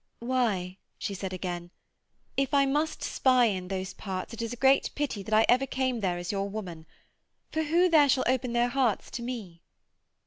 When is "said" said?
1.13-1.31